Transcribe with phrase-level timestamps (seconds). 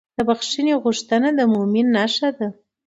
[0.17, 2.47] د بښنې غوښتنه د مؤمن نښه ده.